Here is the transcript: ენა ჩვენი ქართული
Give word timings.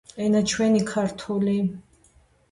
ენა 0.25 0.39
ჩვენი 0.51 0.79
ქართული 0.91 1.53